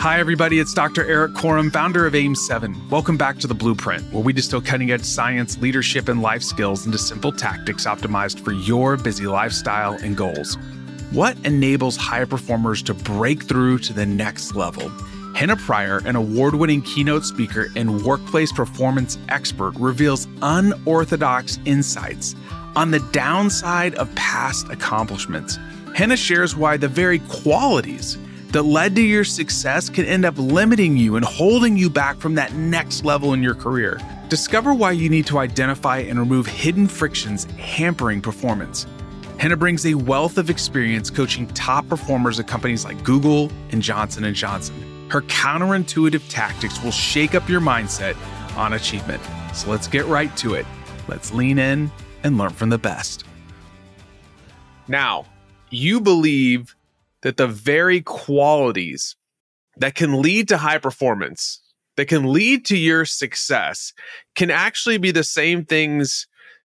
[0.00, 0.60] Hi, everybody.
[0.60, 1.04] It's Dr.
[1.04, 2.88] Erik Korem, founder of AIM7.
[2.88, 6.86] Welcome back to The Blueprint, where we distill cutting edge science, leadership, and life skills
[6.86, 10.56] into simple tactics optimized for your busy lifestyle and goals.
[11.10, 14.88] What enables high performers to break through to the next level?
[15.34, 22.36] Henna Pryor, an award winning keynote speaker and workplace performance expert, reveals unorthodox insights
[22.76, 25.58] on the downside of past accomplishments.
[25.96, 28.16] Henna shares why the very qualities
[28.52, 32.34] that led to your success can end up limiting you and holding you back from
[32.36, 34.00] that next level in your career.
[34.28, 38.86] Discover why you need to identify and remove hidden frictions hampering performance.
[39.38, 44.32] Henna brings a wealth of experience coaching top performers at companies like Google and Johnson
[44.32, 45.08] & Johnson.
[45.10, 48.16] Her counterintuitive tactics will shake up your mindset
[48.56, 49.22] on achievement.
[49.54, 50.66] So let's get right to it.
[51.06, 51.90] Let's lean in
[52.24, 53.24] and learn from the best.
[54.88, 55.26] Now,
[55.70, 56.74] you believe
[57.22, 59.16] that the very qualities
[59.76, 61.60] that can lead to high performance,
[61.96, 63.92] that can lead to your success,
[64.34, 66.26] can actually be the same things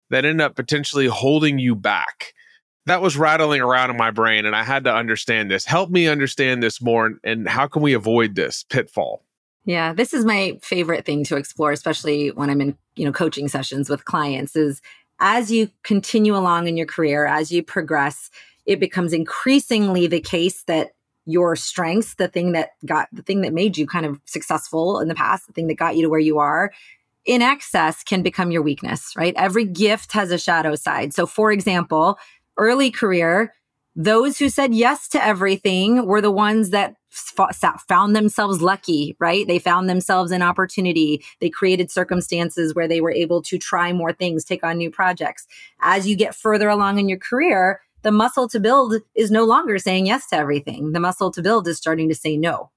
[0.10, 2.34] that end up potentially holding you back.
[2.86, 5.66] That was rattling around in my brain, and I had to understand this.
[5.66, 9.24] Help me understand this more, and how can we avoid this pitfall?
[9.66, 13.48] Yeah, this is my favorite thing to explore, especially when I'm in, you know, coaching
[13.48, 14.82] sessions with clients is
[15.20, 18.32] as you continue along in your career, as you progress,
[18.70, 20.92] it becomes increasingly the case that
[21.26, 25.08] your strengths, the thing that got the thing that made you kind of successful in
[25.08, 26.72] the past, the thing that got you to where you are,
[27.26, 29.34] in excess can become your weakness, right?
[29.36, 31.16] Every gift has a shadow side.
[31.16, 32.20] So, for example,
[32.58, 33.56] early career,
[33.96, 36.94] those who said yes to everything were the ones that
[37.88, 39.48] found themselves lucky, right?
[39.48, 41.24] They found themselves in opportunity.
[41.42, 45.48] They created circumstances where they were able to try more things, take on new projects.
[45.82, 49.78] As you get further along in your career, the muscle to build is no longer
[49.78, 50.94] saying yes to everything.
[50.94, 52.72] The muscle to build is starting to say no,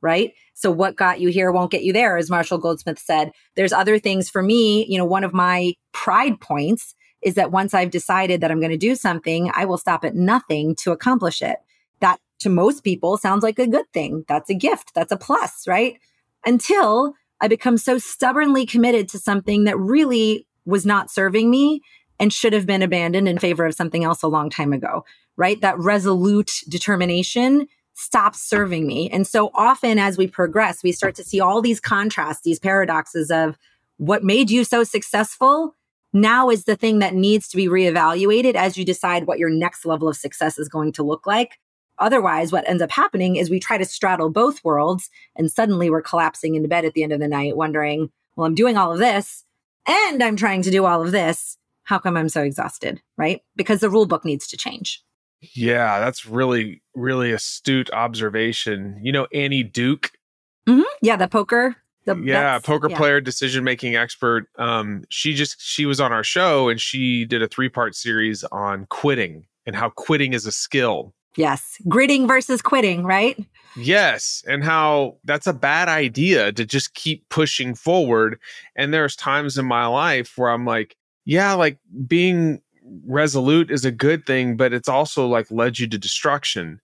[0.00, 0.34] right?
[0.54, 3.32] So what got you here won't get you there, as Marshall Goldsmith said.
[3.54, 4.86] There's other things for me.
[4.86, 8.70] You know, one of my pride points is that once I've decided that I'm going
[8.70, 11.58] to do something, I will stop at nothing to accomplish it.
[12.00, 14.24] That to most people sounds like a good thing.
[14.28, 14.92] That's a gift.
[14.94, 15.98] That's a plus, right?
[16.44, 21.82] Until I become so stubbornly committed to something that really was not serving me
[22.18, 25.04] and should have been abandoned in favor of something else a long time ago,
[25.36, 25.60] right?
[25.60, 29.08] That resolute determination stops serving me.
[29.10, 33.30] And so often as we progress, we start to see all these contrasts, these paradoxes
[33.30, 33.56] of
[33.96, 35.74] what made you so successful
[36.12, 39.84] now is the thing that needs to be reevaluated as you decide what your next
[39.84, 41.58] level of success is going to look like.
[41.98, 46.02] Otherwise, what ends up happening is we try to straddle both worlds and suddenly we're
[46.02, 48.98] collapsing into bed at the end of the night wondering, well, I'm doing all of
[48.98, 49.44] this
[49.86, 53.00] and I'm trying to do all of this how come I'm so exhausted?
[53.16, 53.42] Right?
[53.56, 55.02] Because the rule book needs to change.
[55.52, 58.98] Yeah, that's really, really astute observation.
[59.02, 60.12] You know, Annie Duke.
[60.66, 60.82] Mm-hmm.
[61.02, 61.76] Yeah, the poker.
[62.06, 62.96] The, yeah, poker yeah.
[62.96, 64.46] player, decision making expert.
[64.58, 68.44] Um, she just she was on our show and she did a three part series
[68.44, 71.14] on quitting and how quitting is a skill.
[71.36, 73.42] Yes, gritting versus quitting, right?
[73.76, 78.38] Yes, and how that's a bad idea to just keep pushing forward.
[78.76, 82.60] And there's times in my life where I'm like, yeah, like being
[83.06, 86.80] resolute is a good thing, but it's also like led you to destruction.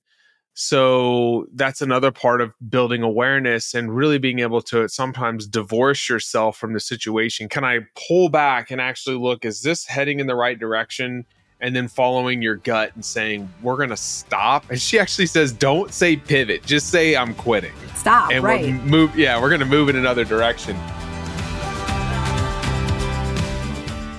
[0.55, 6.57] So that's another part of building awareness and really being able to sometimes divorce yourself
[6.57, 7.49] from the situation.
[7.49, 11.25] Can I pull back and actually look, is this heading in the right direction?
[11.63, 14.69] And then following your gut and saying, we're going to stop.
[14.71, 17.73] And she actually says, don't say pivot, just say, I'm quitting.
[17.95, 18.31] Stop.
[18.33, 18.63] And right.
[18.63, 19.19] we'll move.
[19.19, 20.75] Yeah, we're going to move in another direction.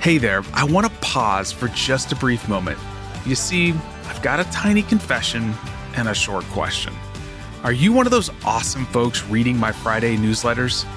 [0.02, 2.80] Hey there, I want to pause for just a brief moment.
[3.24, 3.76] You see,
[4.08, 5.54] I've got a tiny confession
[5.96, 6.92] and a short question.
[7.64, 10.88] Are you one of those awesome folks reading my Friday newsletters?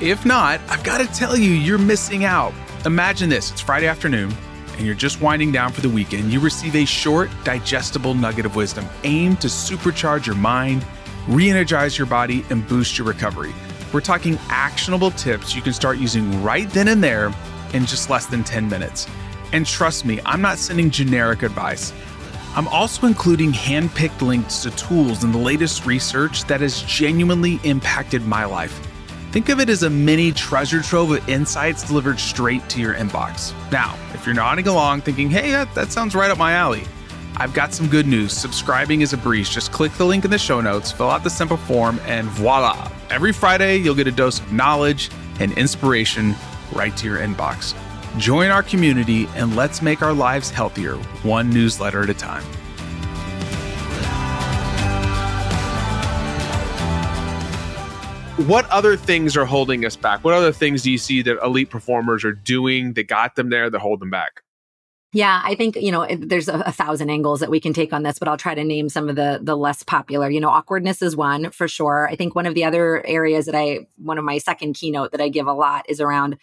[0.00, 2.54] If not, I've got to tell you, you're missing out.
[2.86, 4.34] Imagine this it's Friday afternoon,
[4.78, 6.32] and you're just winding down for the weekend.
[6.32, 10.86] You receive a short, digestible nugget of wisdom aimed to supercharge your mind,
[11.28, 13.52] re energize your body, and boost your recovery.
[13.92, 17.30] We're talking actionable tips you can start using right then and there
[17.74, 19.06] in just less than 10 minutes.
[19.52, 21.92] And trust me, I'm not sending generic advice.
[22.56, 28.24] I'm also including handpicked links to tools and the latest research that has genuinely impacted
[28.26, 28.80] my life.
[29.32, 33.52] Think of it as a mini treasure trove of insights delivered straight to your inbox.
[33.72, 36.84] Now, if you're nodding along thinking, hey, that, that sounds right up my alley,
[37.36, 38.32] I've got some good news.
[38.32, 39.50] Subscribing is a breeze.
[39.50, 42.88] Just click the link in the show notes, fill out the simple form, and voila.
[43.10, 45.10] Every Friday, you'll get a dose of knowledge
[45.40, 46.36] and inspiration
[46.74, 47.74] right to your inbox.
[48.18, 52.44] Join our community and let's make our lives healthier, one newsletter at a time.
[58.36, 60.24] what other things are holding us back?
[60.24, 63.70] What other things do you see that elite performers are doing that got them there
[63.70, 64.42] that hold them back?
[65.12, 68.02] Yeah, I think you know there's a, a, thousand angles that we can take on
[68.02, 70.28] this, but I'll try to name some of the the less popular.
[70.28, 72.08] You know, awkwardness is one for sure.
[72.08, 75.20] I think one of the other areas that I one of my second keynote that
[75.20, 76.36] I give a lot is around.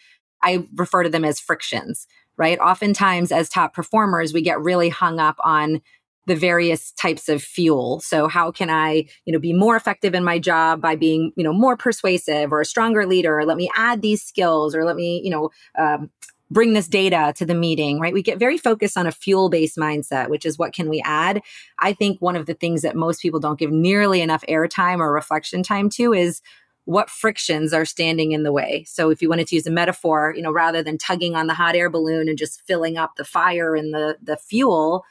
[0.43, 2.07] I refer to them as frictions,
[2.37, 2.59] right?
[2.59, 5.81] Oftentimes, as top performers, we get really hung up on
[6.27, 7.99] the various types of fuel.
[8.01, 11.43] So how can I, you know, be more effective in my job by being, you
[11.43, 13.39] know, more persuasive or a stronger leader?
[13.39, 15.49] Or let me add these skills, or let me, you know,
[15.79, 16.11] um,
[16.51, 18.13] bring this data to the meeting, right?
[18.13, 21.41] We get very focused on a fuel based mindset, which is what can we add?
[21.79, 25.13] I think one of the things that most people don't give nearly enough airtime or
[25.13, 26.41] reflection time to is
[26.85, 28.83] what frictions are standing in the way.
[28.87, 31.53] So if you wanted to use a metaphor, you know, rather than tugging on the
[31.53, 35.05] hot air balloon and just filling up the fire and the the fuel,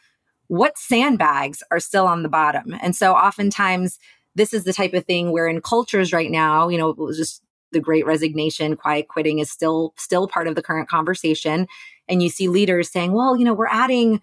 [0.49, 2.75] what sandbags are still on the bottom?
[2.81, 3.99] And so oftentimes
[4.35, 7.81] this is the type of thing where in cultures right now, you know, just the
[7.81, 11.69] great resignation, quiet quitting is still still part of the current conversation.
[12.09, 14.21] And you see leaders saying, well, you know, we're adding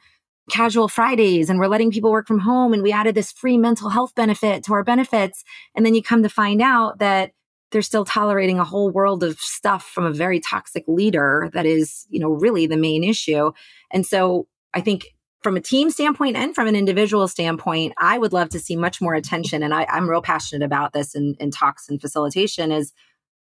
[0.49, 3.89] casual Fridays and we're letting people work from home and we added this free mental
[3.89, 5.44] health benefit to our benefits.
[5.75, 7.31] And then you come to find out that
[7.72, 12.06] they're still tolerating a whole world of stuff from a very toxic leader that is,
[12.10, 13.52] you know, really the main issue.
[13.92, 15.06] And so I think
[15.44, 19.02] from a team standpoint and from an individual standpoint, I would love to see much
[19.02, 19.64] more attention.
[19.64, 22.94] And I, am real passionate about this in, in talks and facilitation is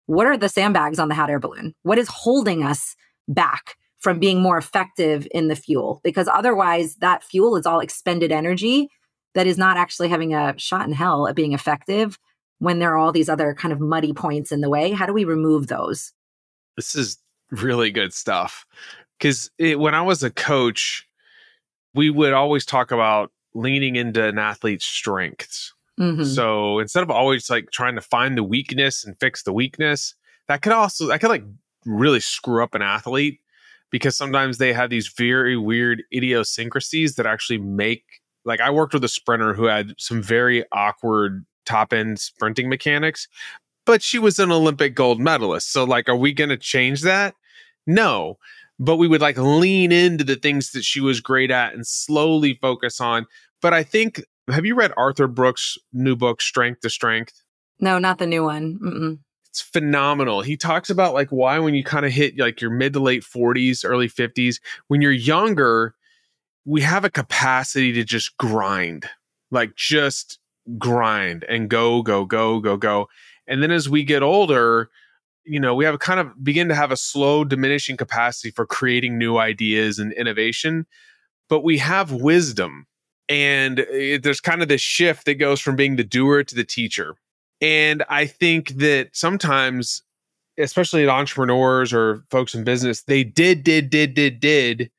[0.06, 1.74] what are the sandbags on the hot air balloon?
[1.84, 2.96] What is holding us
[3.28, 6.02] back from being more effective in the fuel?
[6.04, 8.90] Because otherwise, that fuel is all expended energy
[9.34, 12.20] that is not actually having a shot in hell at being effective
[12.64, 14.92] when there are all these other kind of muddy points in the way.
[14.92, 16.14] How do we remove those?
[16.76, 17.18] This is
[17.52, 18.66] really good stuff.
[19.20, 21.08] Because when I was a coach,
[21.94, 26.24] we would always talk about leaning into an athlete's strengths Mm-hmm.
[26.24, 30.16] So instead of always like trying to find the weakness and fix the weakness,
[30.48, 31.44] that could also that could like
[31.86, 33.40] really screw up an athlete
[33.92, 38.04] because sometimes they have these very weird idiosyncrasies that actually make
[38.46, 43.28] like I worked with a sprinter who had some very awkward top end sprinting mechanics,
[43.86, 45.72] but she was an Olympic gold medalist.
[45.72, 47.36] So like are we going to change that?
[47.86, 48.38] No.
[48.80, 52.58] But we would like lean into the things that she was great at and slowly
[52.62, 53.28] focus on.
[53.62, 57.44] But I think have you read Arthur Brooks' new book, Strength to Strength?
[57.80, 58.80] No, not the new one.
[58.80, 59.20] Mm-mm.
[59.50, 60.42] It's phenomenal.
[60.42, 63.24] He talks about like why when you kind of hit like your mid to late
[63.24, 65.96] 40s, early 50s, when you're younger,
[66.66, 69.08] we have a capacity to just grind,
[69.52, 70.40] like just
[70.78, 73.08] grind and go, go, go, go, go.
[73.48, 74.90] And then as we get older,
[75.46, 79.18] you know, we have kind of begin to have a slow diminishing capacity for creating
[79.18, 80.86] new ideas and innovation,
[81.50, 82.88] but we have wisdom
[83.30, 86.56] and uh, it, there's kind of this shift that goes from being the doer to
[86.56, 87.16] the teacher.
[87.62, 90.04] And I think that sometimes,
[90.58, 94.92] especially at entrepreneurs or folks in business, they did, did, did, did, did.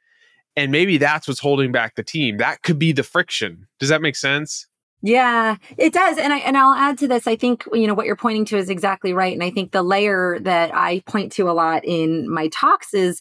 [0.56, 2.38] And maybe that's what's holding back the team.
[2.38, 3.66] That could be the friction.
[3.81, 4.66] Does that make sense?
[5.06, 6.16] Yeah, it does.
[6.16, 7.26] And I and I'll add to this.
[7.26, 9.34] I think you know what you're pointing to is exactly right.
[9.34, 13.20] And I think the layer that I point to a lot in my talks is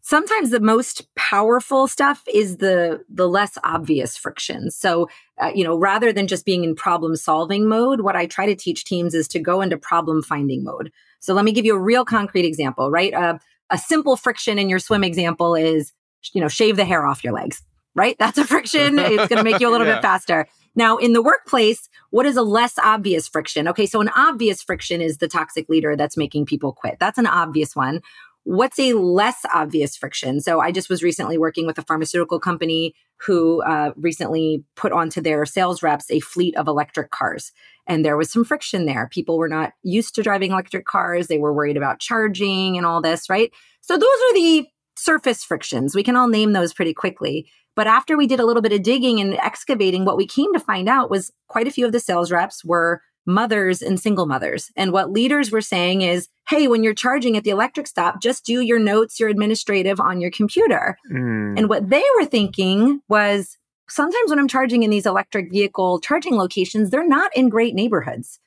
[0.00, 5.08] sometimes the most powerful stuff is the the less obvious friction so
[5.40, 8.54] uh, you know rather than just being in problem solving mode what i try to
[8.54, 11.80] teach teams is to go into problem finding mode so let me give you a
[11.80, 13.38] real concrete example right uh,
[13.70, 15.94] a simple friction in your swim example is
[16.34, 17.62] you know shave the hair off your legs
[17.94, 19.94] right that's a friction it's going to make you a little yeah.
[19.94, 24.10] bit faster now in the workplace what is a less obvious friction okay so an
[24.10, 28.00] obvious friction is the toxic leader that's making people quit that's an obvious one
[28.44, 30.38] What's a less obvious friction?
[30.38, 35.22] So I just was recently working with a pharmaceutical company who uh, recently put onto
[35.22, 37.52] their sales reps a fleet of electric cars.
[37.86, 39.08] And there was some friction there.
[39.10, 41.26] People were not used to driving electric cars.
[41.26, 43.50] They were worried about charging and all this, right?
[43.80, 44.66] So those are the
[44.96, 45.94] surface frictions.
[45.94, 47.48] We can all name those pretty quickly.
[47.76, 50.60] But after we did a little bit of digging and excavating, what we came to
[50.60, 54.70] find out was quite a few of the sales reps were mothers and single mothers.
[54.76, 58.44] And what leaders were saying is, hey, when you're charging at the electric stop, just
[58.44, 60.96] do your notes, your administrative on your computer.
[61.10, 61.58] Mm.
[61.58, 63.56] And what they were thinking was,
[63.88, 68.38] sometimes when I'm charging in these electric vehicle charging locations, they're not in great neighborhoods.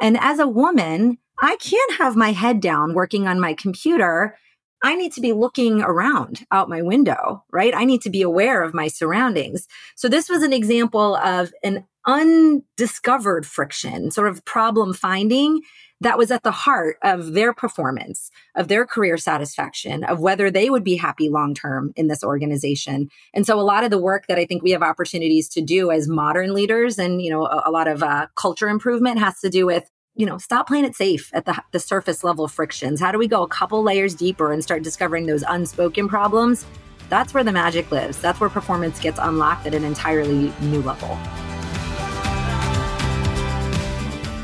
[0.00, 4.36] And as a woman, I can't have my head down working on my computer.
[4.84, 7.74] I need to be looking around out my window, right?
[7.74, 9.66] I need to be aware of my surroundings.
[9.96, 15.62] So this was an example of an undiscovered friction, sort of problem finding
[16.02, 20.68] that was at the heart of their performance, of their career satisfaction, of whether they
[20.68, 23.08] would be happy long term in this organization.
[23.32, 25.90] And so a lot of the work that I think we have opportunities to do
[25.90, 29.48] as modern leaders and, you know, a, a lot of uh, culture improvement has to
[29.48, 33.00] do with you know, stop playing it safe at the, the surface level frictions?
[33.00, 36.64] How do we go a couple layers deeper and start discovering those unspoken problems?
[37.08, 38.18] That's where the magic lives.
[38.20, 41.18] That's where performance gets unlocked at an entirely new level.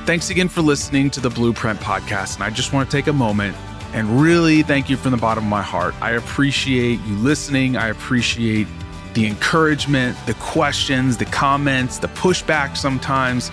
[0.06, 2.34] Thanks again for listening to the Blueprint Podcast.
[2.34, 3.56] And I just want to take a moment
[3.92, 5.94] and really thank you from the bottom of my heart.
[6.02, 7.76] I appreciate you listening.
[7.76, 8.66] I appreciate
[9.14, 13.52] the encouragement, the questions, the comments, the pushback sometimes.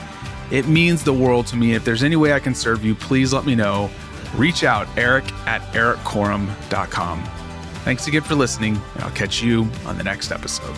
[0.52, 1.74] It means the world to me.
[1.74, 3.90] If there's any way I can serve you, please let me know.
[4.36, 7.24] Reach out, eric at erikkorem.com.
[7.84, 10.76] Thanks again for listening, and I'll catch you on the next episode.